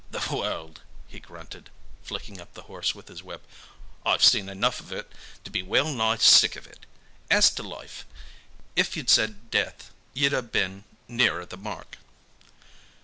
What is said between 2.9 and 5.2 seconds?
with his whip. "I've seen enough of it